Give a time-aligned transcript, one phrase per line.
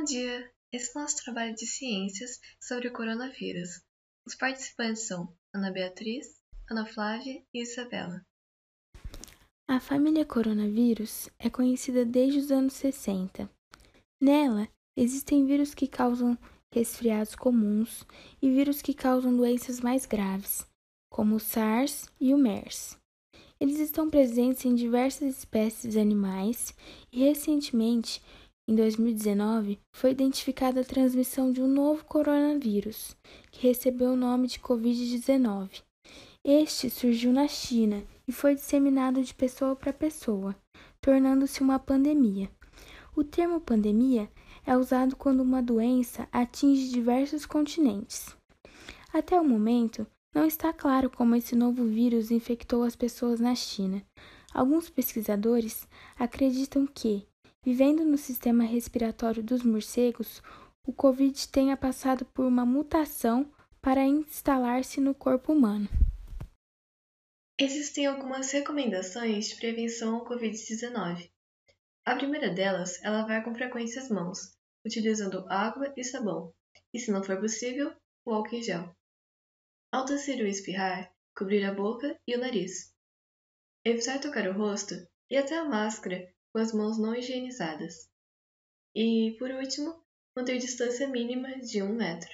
[0.00, 0.50] dia!
[0.72, 3.82] Esse é o nosso trabalho de ciências sobre o coronavírus.
[4.26, 6.26] Os participantes são Ana Beatriz,
[6.70, 8.24] Ana Flávia e Isabela.
[9.68, 13.48] A família coronavírus é conhecida desde os anos 60.
[14.20, 16.36] Nela, existem vírus que causam
[16.72, 18.04] resfriados comuns
[18.40, 20.66] e vírus que causam doenças mais graves,
[21.10, 22.96] como o SARS e o MERS.
[23.60, 26.74] Eles estão presentes em diversas espécies animais
[27.12, 28.20] e, recentemente,
[28.72, 33.14] em 2019, foi identificada a transmissão de um novo coronavírus,
[33.50, 35.82] que recebeu o nome de Covid-19.
[36.42, 40.56] Este surgiu na China e foi disseminado de pessoa para pessoa,
[41.02, 42.50] tornando-se uma pandemia.
[43.14, 44.26] O termo pandemia
[44.64, 48.34] é usado quando uma doença atinge diversos continentes.
[49.12, 54.02] Até o momento, não está claro como esse novo vírus infectou as pessoas na China.
[54.54, 55.86] Alguns pesquisadores
[56.18, 57.26] acreditam que,
[57.64, 60.42] vivendo no sistema respiratório dos morcegos,
[60.84, 63.48] o Covid tenha passado por uma mutação
[63.80, 65.88] para instalar-se no corpo humano.
[67.58, 71.30] Existem algumas recomendações de prevenção ao Covid-19.
[72.04, 76.52] A primeira delas é lavar com frequência as mãos, utilizando água e sabão,
[76.92, 77.94] e se não for possível,
[78.24, 78.96] o álcool em gel.
[79.92, 82.92] Ao tossir ou espirrar, cobrir a boca e o nariz.
[83.84, 84.94] Evitar tocar o rosto
[85.30, 88.08] e até a máscara com as mãos não higienizadas.
[88.94, 89.94] E, por último,
[90.36, 92.30] manter distância mínima de um metro.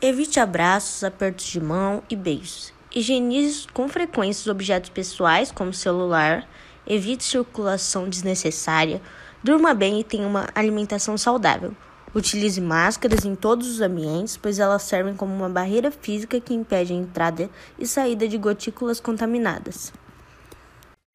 [0.00, 2.74] Evite abraços, apertos de mão e beijos.
[2.92, 6.48] Higienize com frequência os objetos pessoais, como celular.
[6.84, 9.00] Evite circulação desnecessária.
[9.44, 11.74] Durma bem e tenha uma alimentação saudável.
[12.14, 16.92] Utilize máscaras em todos os ambientes, pois elas servem como uma barreira física que impede
[16.92, 19.90] a entrada e saída de gotículas contaminadas.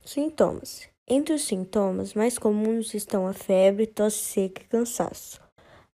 [0.04, 5.40] Sintomas: Entre os sintomas mais comuns estão a febre, tosse seca e cansaço.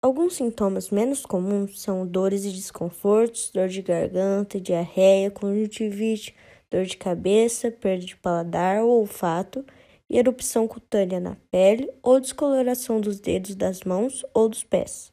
[0.02, 6.34] Alguns sintomas menos comuns são dores e desconfortos, dor de garganta, diarreia, conjuntivite,
[6.68, 9.64] dor de cabeça, perda de paladar ou olfato
[10.10, 15.10] erupção cutânea na pele ou descoloração dos dedos das mãos ou dos pés.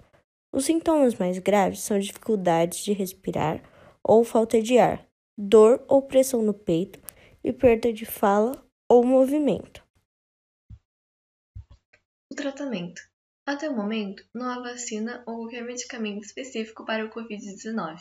[0.54, 3.62] Os sintomas mais graves são dificuldades de respirar
[4.02, 5.06] ou falta de ar,
[5.38, 7.00] dor ou pressão no peito
[7.44, 9.84] e perda de fala ou movimento.
[12.32, 13.02] O tratamento.
[13.46, 18.00] Até o momento, não há vacina ou qualquer medicamento específico para o Covid-19.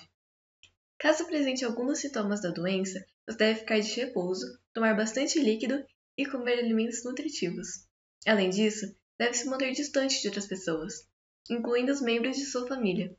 [0.99, 5.84] Caso apresente algum dos sintomas da doença, você deve ficar de repouso, tomar bastante líquido
[6.16, 7.86] e comer alimentos nutritivos.
[8.26, 11.08] Além disso, deve se manter distante de outras pessoas,
[11.50, 13.16] incluindo os membros de sua família.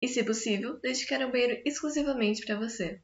[0.00, 3.02] E, se possível, dedicar um banheiro exclusivamente para você.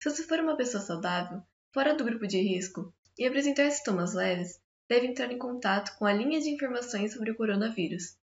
[0.00, 1.42] Se você for uma pessoa saudável,
[1.72, 6.12] fora do grupo de risco, e apresentar sintomas leves, deve entrar em contato com a
[6.12, 8.16] linha de informações sobre o coronavírus.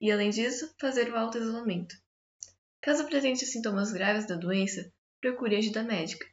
[0.00, 1.96] E, além disso, fazer o auto-isolamento.
[2.80, 6.26] Caso apresente sintomas graves da doença, procure ajuda médica